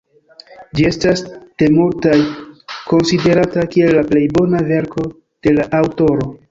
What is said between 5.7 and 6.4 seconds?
aŭtoro.